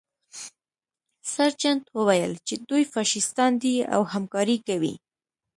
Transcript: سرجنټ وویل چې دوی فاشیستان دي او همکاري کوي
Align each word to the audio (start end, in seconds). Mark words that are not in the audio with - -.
سرجنټ 1.33 1.83
وویل 1.97 2.33
چې 2.47 2.53
دوی 2.69 2.83
فاشیستان 2.93 3.51
دي 3.63 3.75
او 3.93 4.01
همکاري 4.13 4.57
کوي 4.67 4.93